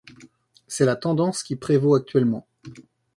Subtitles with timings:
[0.67, 2.47] C'est la tendance qui prévaut actuellement.